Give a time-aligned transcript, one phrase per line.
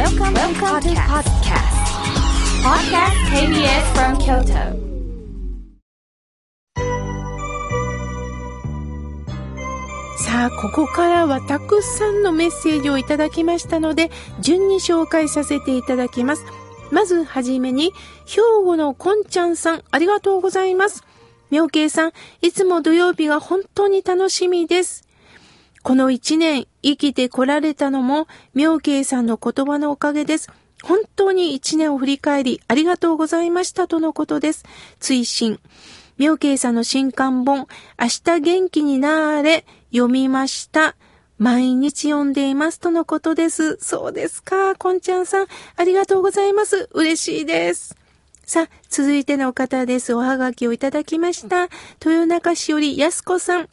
[0.00, 1.68] Welcome, Welcome to podcast.
[2.64, 4.72] Podcast KBS from Kyoto.
[10.16, 14.10] さあ、ここからはたくさんのメッセージをいただきましたので、
[14.40, 16.46] 順に紹介させていただきます。
[16.90, 17.92] まずはじめに、
[18.24, 21.04] 兵庫のこんちゃんさん、ありがとうございます。
[21.50, 25.09] 妙慶さん、いつも土曜日が本当に楽しみです。
[25.82, 30.48] この一年生きてこられたのも、妙慶さんの言葉のおかげです。
[30.82, 34.64] 本当に一年を振り返り、ありがとうございましたとのことです。
[34.98, 35.60] 追伸。
[36.18, 37.66] 妙慶さんの新刊本、
[37.98, 40.96] 明日元気になーれ、読みました。
[41.38, 43.78] 毎日読んでいますとのことです。
[43.80, 44.74] そうですか。
[44.76, 46.90] こんちゃんさん、ありがとうございます。
[46.92, 47.96] 嬉しいです。
[48.44, 50.12] さあ、続いての方です。
[50.12, 51.68] おはがきをいただきました。
[52.04, 53.68] 豊中市よりやすこさん。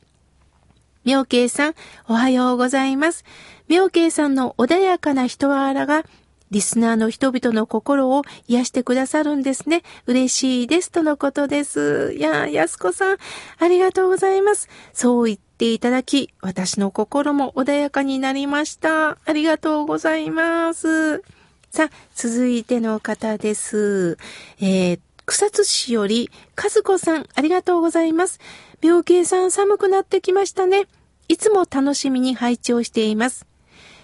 [1.08, 1.74] 妙慶さん、
[2.10, 3.24] おはようございます。
[3.70, 6.04] 妙慶さんの穏やかな人柄が
[6.52, 9.84] リスナーの人々の心を癒してくださるんですね。
[10.06, 10.92] 嬉しいです。
[10.92, 12.14] とのことです。
[12.18, 13.18] いや、安子さん、
[13.58, 14.68] ありがとうございます。
[14.92, 19.12] そう言っていただき、私の心も穏やかになりました。
[19.12, 21.24] ありがとうございます。
[21.72, 24.18] さあ、続いての方です。
[24.60, 26.30] えー、草津市より、
[26.62, 28.42] 和子さん、ありがとうございます。
[28.82, 30.86] 病気さん寒くなってきましたね。
[31.28, 33.46] いつも楽しみに拝聴しています。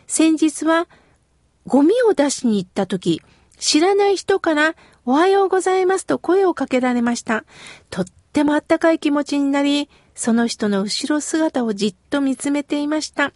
[0.07, 0.87] 先日は、
[1.65, 3.21] ゴミを出しに行った時、
[3.57, 7.45] 知らない人からおはようございますと声をかけられました。
[7.89, 13.31] とってもあったかい気持ちになり、その人の後ろ姿をじっと見つめていました。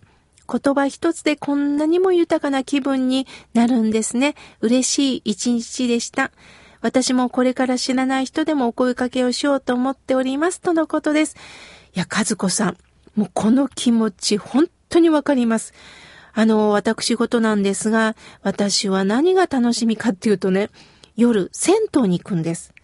[0.50, 4.36] 言葉一つでこんなにも豊かな気分になるんですね。
[4.62, 6.32] 嬉しい一日でした。
[6.82, 10.62] 私もこれから知らない人でもお声かけをしようと思っております。
[10.62, 11.36] とのことです。
[11.96, 12.78] いや、和子さん、
[13.18, 15.74] もうこの気持ち本当にわかります。
[16.34, 20.70] あの、私事なんですが、私は何が楽しみかっていうとね、
[21.16, 22.76] 夜、銭湯に行くんです。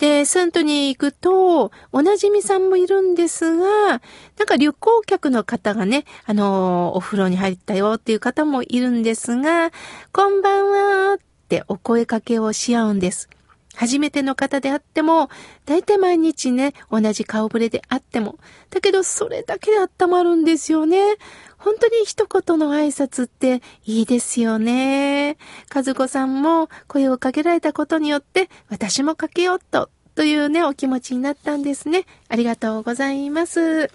[0.00, 4.00] で、銭湯に行くと、おなじみさんもいるんですが、なん
[4.46, 9.70] か旅行客の方がね、あの、お風呂に入ったよっていう方もいるんですが、
[10.12, 10.70] こんばん
[11.10, 13.28] はってお声かけをし合うんです。
[13.74, 15.30] 初めての方であっても、
[15.64, 18.38] 大体毎日ね、同じ顔ぶれであっても、
[18.70, 21.16] だけどそれだけで温まるんですよね。
[21.56, 25.36] 本当に一言の挨拶っていいですよね。
[25.74, 32.04] 和子さんも声をかけられたことによって私もかけようと、というね、お気持ちになったんですね。
[32.28, 33.90] ありがとうございます。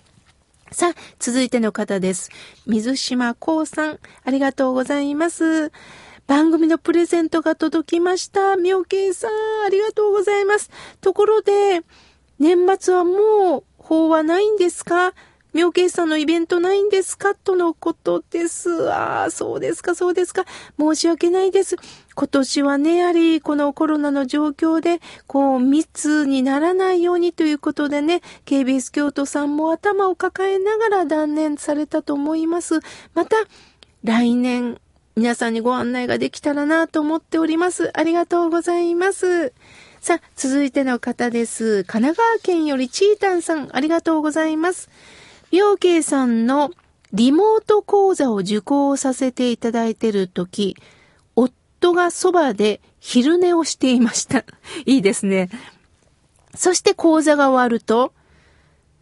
[0.72, 2.30] さあ、続いての方です。
[2.66, 5.72] 水島幸さん、ありがとうございます。
[6.28, 8.56] 番組のプレゼントが届きました。
[8.56, 9.32] みょけいさん、
[9.66, 10.72] ありがとうございます。
[11.00, 11.84] ところで、
[12.40, 15.14] 年末はもう、法はないんですか？
[15.54, 17.36] 妙慶さんのイベントないんですか？
[17.36, 18.92] とのことです。
[18.92, 20.46] ああ、そうですか、そうですか。
[20.78, 21.76] 申し訳ないです。
[22.16, 32.80] 今年はね、やはりこのコロナの状況で、こう、密にならないようにということでね、KBS 京都さんも頭を抱えながら断念されたと思います。
[33.14, 33.38] また、
[34.04, 34.80] 来年、
[35.16, 37.90] 皆さんにご案内ができたらなと思っております。
[37.98, 39.54] ありがとうございます。
[40.02, 41.86] さあ、続いての方です。
[41.86, 44.90] 神奈川県よりチータンさん、ありがとうございます。
[45.54, 46.72] 妙慶さんの
[47.14, 50.76] リモート講座を受講させていただいているとき、
[51.38, 54.44] 夫がそばで昼寝をしていました。
[54.86, 55.50] いいですね。
[56.56, 58.12] そして講座が終わると、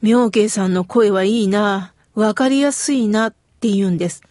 [0.04, 4.22] 妙慶さんの声はいいな、わかりやすいなって言うんです。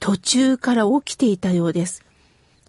[0.00, 2.04] 途中から起きていたようです。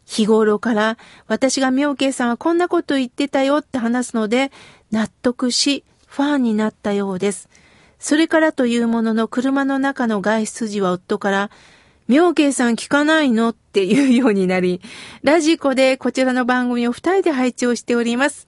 [0.05, 4.51] 日頃から私が妙慶さんはこんなこと言ってたよって話すので
[4.91, 7.49] 納得しファンになったようです。
[7.99, 11.51] それからというものの車の中の外出時は夫から、
[12.07, 14.81] 妙慶さん聞かないのっていうようになり、
[15.23, 18.47] ラジコでこちらの番組を二人で配置をしております。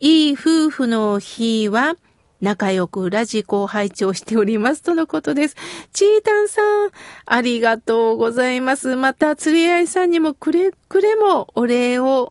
[0.00, 1.96] いい夫婦の日は、
[2.44, 5.56] 仲良くラジコを配置をしておりますとのことです。
[5.92, 6.90] チータンさん、
[7.24, 8.94] ありがとうございます。
[8.94, 12.30] また、釣り合いさんにもくれくれもお礼を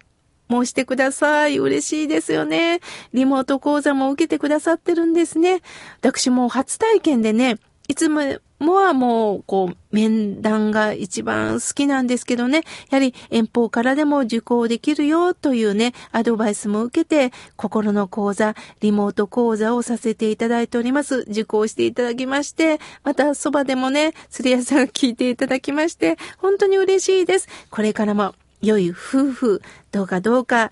[0.50, 1.58] 申してください。
[1.58, 2.80] 嬉しいですよね。
[3.14, 5.62] リモート講座も受けてくださってるんですね。
[6.00, 7.58] 私も初体験でね、
[7.88, 8.22] いつも
[8.64, 21.26] もはもう、こう、面談が一番好きなんですけどね、やはり遠方からでも受講できるよというね、アドバイスも受けて、心の講座、リモート講座をさせていただいております。
[21.30, 27.48] 受講していただきまして、またそばでもね、釣り屋さん聞いていただきまして、本当に嬉しいです。
[27.70, 29.62] これからも良い夫婦、
[29.92, 30.72] どうかどうか、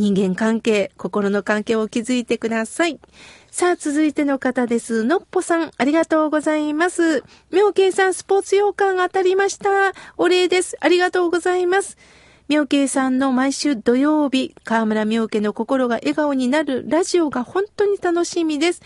[0.00, 2.98] 人間関係、心の関係を築いてください。
[3.50, 5.04] さあ、続いての方です。
[5.04, 7.22] のっぽさん、ありがとうございます。
[7.50, 9.92] 妙慶さん、スポーツ洋館当たりました。
[10.16, 10.78] お礼です。
[10.80, 11.98] ありがとうございます。
[12.48, 18.80] 妙慶さんの毎週土曜日、河村妙慶の心が笑顔になるラジオが本当に楽しみです。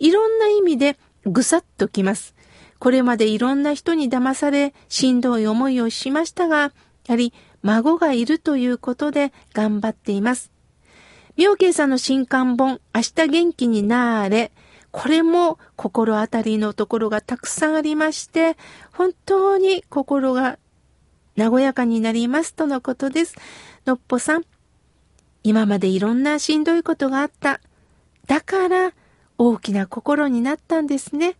[0.00, 2.34] いろんな意味でぐさっときます。
[2.80, 6.72] これまでいろんな人に騙され、しんどい思いをしましたが、や
[7.10, 7.32] はり
[7.62, 10.55] 孫がいるということで頑張っています。
[11.36, 14.52] 妙慶さんの新刊本、明日元気になーれ。
[14.90, 18.56] これも心当たりのところがたくさんありまして、
[18.92, 20.58] 本当に心が
[21.36, 23.36] 和やかになりますとのことです。
[23.84, 24.44] のっぽさん、
[25.42, 27.60] 今までいろんなしんどいことがあった。
[28.26, 28.92] だから
[29.36, 31.36] 大きな心になったんですね。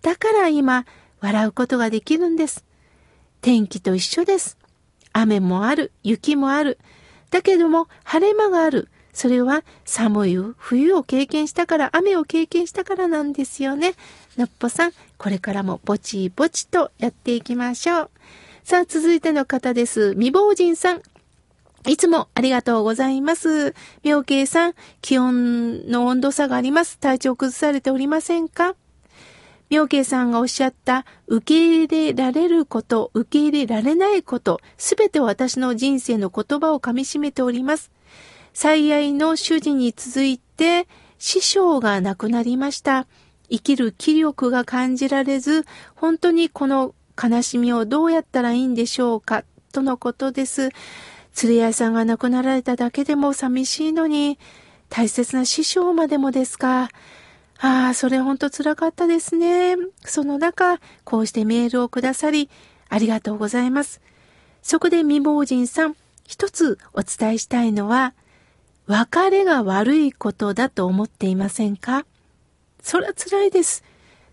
[0.00, 0.86] だから今
[1.20, 2.64] 笑うことができるんです。
[3.40, 4.56] 天気と一緒です。
[5.12, 6.78] 雨もある、雪もある。
[7.32, 8.88] だけども晴れ間がある。
[9.12, 13.94] それは寒い冬を経験したから、雨を経験したからなんですよね。
[14.36, 18.10] のっぽさん、これからもぼちぼちとやっていきましょう。
[18.62, 20.12] さあ、続いての方です。
[20.12, 21.02] 未亡人さん。
[21.86, 23.74] いつもありがとうございます。
[24.02, 26.98] 妙慶さん、気温の温度差があります。
[26.98, 28.74] 体調崩されておりませんか？
[29.70, 37.90] 妙慶さんがおっしゃった受け入れられること、受け入れられないこと、すべて私の人生の言葉をかみしめております。
[38.52, 40.88] 最愛の主人に続いて
[41.18, 43.06] 師匠が亡くなりました。
[43.50, 45.64] 生きる気力が感じられず、
[45.94, 50.70] 本当にこの悲しみをどうやったらいいんでしょうか、とのことです。
[51.32, 54.38] 釣り合いさんが亡くなられただけでも寂しいのに、
[54.88, 56.90] 大切な師匠までもですか。
[57.62, 59.76] ああ、それほんと辛かったですね。
[60.04, 62.48] その中、こうしてメールをくださり、
[62.88, 64.00] ありがとうございます。
[64.62, 68.14] そこで未亡人さん、一つお伝えしたいのは、
[68.86, 72.06] 別れが悪いことだと思っていませんか？
[72.82, 73.84] それは辛いです。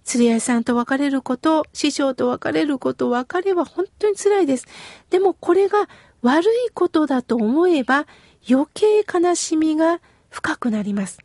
[0.03, 4.65] 釣り合いさんと別れること、師匠と別れること、別れは本当に辛いです。
[5.09, 5.89] でもこれが
[6.21, 8.07] 悪いことだと思えば
[8.49, 9.99] 余計悲しみが
[10.29, 11.19] 深くなります。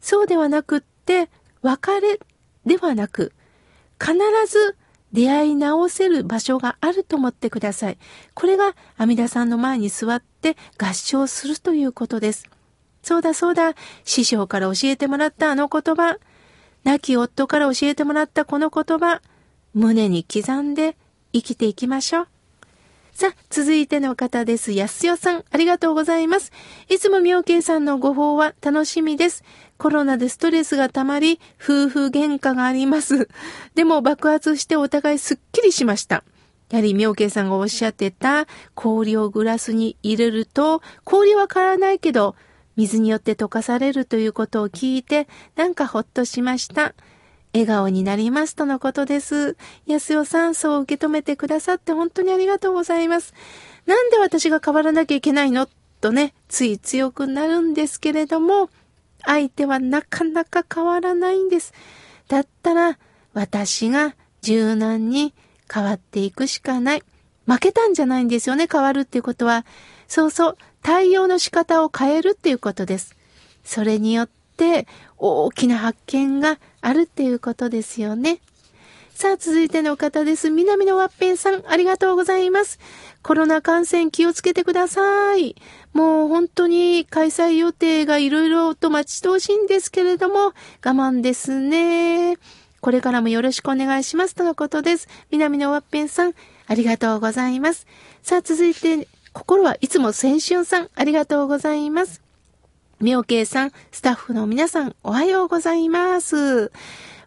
[0.00, 1.30] そうではなくって、
[1.62, 2.18] 別れ
[2.66, 3.32] ではなく、
[4.00, 4.16] 必
[4.48, 4.76] ず
[5.12, 7.98] 出会い直せる場所があると思ってください。
[8.34, 12.48] これが阿弥陀さんの前に座って合唱するということです。
[13.02, 13.74] そうだそうだ、
[14.04, 16.18] 師匠から教えてもらったあの言葉、
[16.84, 19.20] 亡き夫から教えてもらったこの言葉、
[19.74, 20.96] 胸に刻んで
[21.32, 22.28] 生きていきましょう。
[23.12, 24.72] さあ、続いての方です。
[24.72, 26.50] 安代さん、ありがとうございます。
[26.88, 29.44] いつも妙慶さんのご報は楽しみです。
[29.76, 33.28] コロナでストレスが溜まり、夫婦喧嘩があります。
[33.74, 36.24] でも爆発してお互いすっきりしました。
[36.70, 42.34] やはり妙慶さんがおっしゃってた氷をグラスに入れると、氷は変わらないけど、
[42.76, 46.94] 水によって溶かされるということを聞いて、なんかほっとしました。
[47.54, 49.56] 笑顔になりますとのことです。
[49.86, 53.34] 安代さん、そう受け止めてくださって本当にありがとうございます。
[53.86, 55.68] なんで私が変わらなきゃいけないの？
[56.00, 58.70] とね、つい強くなるんですけれども、
[59.24, 61.72] 相手はなかなか変わらないんです。
[62.26, 62.98] だったら、
[63.34, 65.32] 私が柔軟に
[65.72, 67.02] 変わっていくしかない。
[67.46, 69.64] 負けたんじゃないんですよね、変わるっていうことは。
[70.08, 73.14] そうそう、対応の仕方を変えるっていうことです。
[73.62, 74.41] それによって
[75.18, 78.40] 大きな発見があるっていうことですよね。
[79.14, 80.50] さあ、続いての方です。
[80.50, 82.78] 南のワッペンさん、ありがとうございます。
[83.22, 85.54] コロナ感染気をつけてください。
[85.92, 92.36] もう本当に開催予定がいろいろと待ち遠しいんですけれども、我慢ですね。
[92.80, 94.34] これからもよろしくお願いします。
[94.34, 95.08] とのことです。
[95.30, 96.34] 南のワッペンさん、
[96.66, 97.86] ありがとうございます。
[98.22, 102.22] さあ、続いて、心はいつも先春さん、ありがとうございます。
[103.02, 106.70] 妙慶さん、スタッフの皆さん、おはようございます。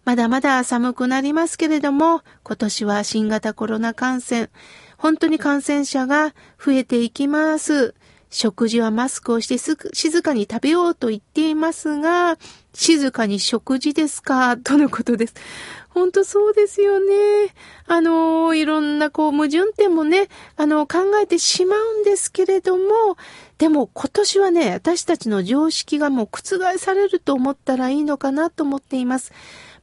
[0.05, 4.50] まだまだ寒くなりますけれども、今年は新型コロナ感染、
[4.98, 7.94] 本当に感染者が増えていきます。
[8.29, 12.38] 食事はマスクをして静かに食べようと言っていますが、
[12.74, 14.55] 静かに食事ですか？
[14.55, 15.34] とのことです。
[15.96, 17.56] 本当そうですよね。
[17.88, 23.16] あの、いろんなこう矛盾点もね、あの、考えてしまうんですけれども、
[23.58, 29.32] でも今年はね、私たちの常識がもう覆されると思ったらいいのかなと思っています。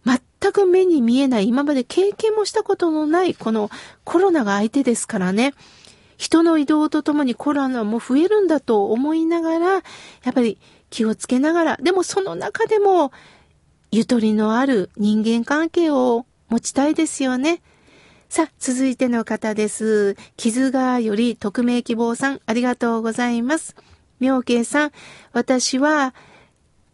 [0.04, 3.70] 全く目に見えない、今まで経験もしたことのないこの
[4.04, 5.54] コロナが相手ですからね。
[6.18, 9.80] 人の移動とともにコロナも増えるんだと思いながら、や
[10.28, 10.58] っぱり
[10.90, 13.12] 気をつけながら、でもその中でも
[13.94, 17.60] ゆとりのある人間関係を持ちたいですよね。
[18.30, 20.16] さあ、続いての方です。
[20.38, 23.76] 傷がより匿名希望さん、ありがとうございます。
[24.18, 24.92] 妙慶さん、
[25.34, 26.14] 私は、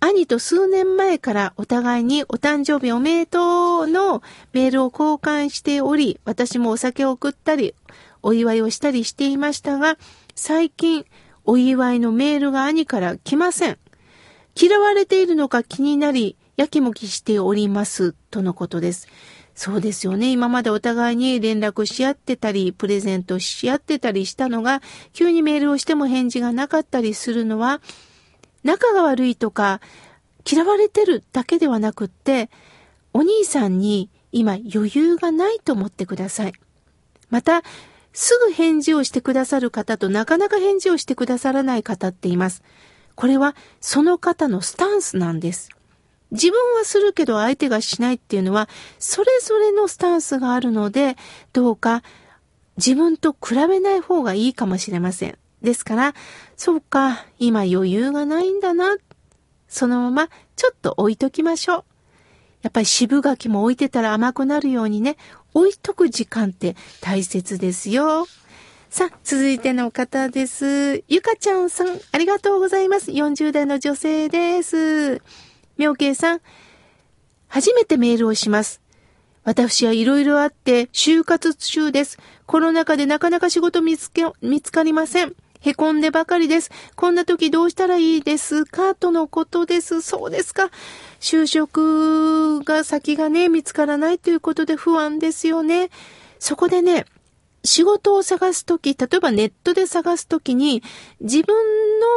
[0.01, 4.21] 兄と数年前からお互いにお誕生日おめでとうの
[4.53, 7.77] メールを交換しており、私もお酒を送ったり、
[8.25, 9.99] お祝いをしたりしていましたが、
[10.35, 11.07] 最近、
[11.45, 13.79] お祝いのメールが兄から来ません。
[14.61, 19.07] 嫌われているのか気になり、やきもきしております、とのことです。
[19.55, 20.33] そうですよね。
[20.33, 27.81] 今までお互いに連絡し合ってたり、プレゼントし合ってたりしたのが、急にメールをしても返事がなかったりするのは、
[28.65, 29.81] 仲が悪いとか、
[30.45, 32.51] 嫌われてるだけではなくって、
[33.13, 36.55] お兄さんに今余裕がないと思ってください。
[37.31, 37.63] また、
[38.13, 42.65] すぐ返事をしてくださる方となかなか返事をしてくださらない方っています。
[43.15, 45.69] これはその方のスタンスなんです。
[46.31, 48.69] 自分はするけど相手がしないっていうのは、
[48.99, 51.17] それぞれのスタンスがあるので、
[51.53, 52.03] どうか
[52.77, 55.39] 自分と比べない方がいいかもしれません。
[55.63, 56.15] ですから、
[56.57, 58.97] そうか、今余裕がないんだな。
[59.69, 61.85] そのままちょっと置いときましょう。
[62.63, 65.17] やっぱり渋柿も置いてたら甘くなるようにね、
[65.55, 68.27] 置いとく時間って大切ですよ。
[68.91, 71.05] さあ、続いての方です。
[71.09, 73.11] ゆかちゃんさん、ありがとうございます。
[73.11, 75.21] 40代の女性です。
[75.79, 76.41] 妙慶さん、
[77.47, 78.83] 初めてメールをします。
[79.45, 82.19] 私はいろいろあって就活中です。
[82.47, 85.35] コロナ禍でなかなか仕事見つけ、見つかりません。
[85.61, 86.71] へこんでばかりです。
[86.97, 90.03] こんな時どうしたらいいですかとのことです。
[90.03, 90.71] そうですか。
[91.21, 95.91] 就職が先がね、見つからないということで不安ですよね。
[96.39, 97.07] そこでね、
[97.65, 100.83] 仕事を探すとき、例えばネットで探すときに、
[101.21, 101.57] 自分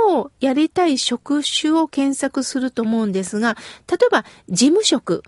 [0.07, 3.57] のやりたい職種を検索すると思うんですが、
[3.89, 5.23] 例えば事務職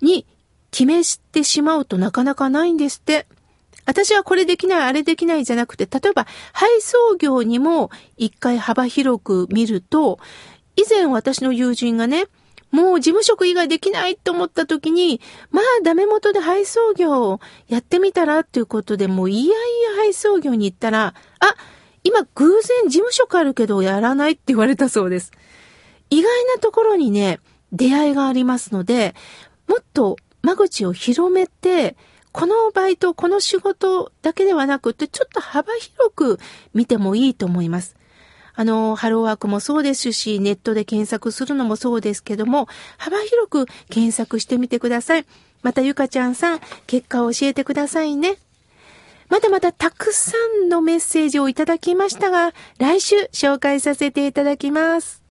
[0.00, 0.26] に
[0.70, 3.26] 決めしてしまうとなかなかないんですって。
[3.86, 10.18] 私はこれできない、あれできないじゃなくて、例えば配送業にも一回幅広く見ると、
[10.76, 12.26] 以前私の友人がね、
[12.74, 15.20] もう事務職以外できないと思った時に、
[15.52, 21.54] まあダメ元で配送業をやってみたらっていうことで、もういやいや配送業に行ったら、あ、
[22.02, 25.30] 今偶然事務職あるけどやらないって言われたそうです。
[26.10, 27.38] 意外なところにね、
[27.72, 29.14] 出会いがありますので、
[29.68, 31.96] もっと間口を広めて、
[32.32, 36.40] このバイト、この仕事だけではなくて、ちょっと幅広く
[36.74, 37.94] 見てもいいと思います。
[38.56, 42.68] あの、ハローワークもそうですし、ネットで検索するのもそうですけども、
[42.98, 45.26] 幅広く検索してみてください。
[45.62, 48.36] また、ゆかちゃんさん、結果を教えてくださいね。
[49.28, 55.23] まだまだたくさんのメッセージをいただきましたが、来週紹介させていただきます。